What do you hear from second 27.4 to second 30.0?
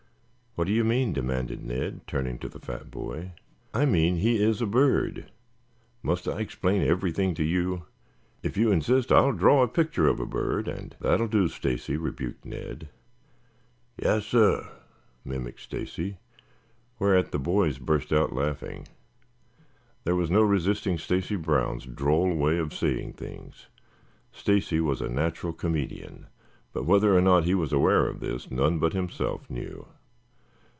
he was aware of this, none but himself knew.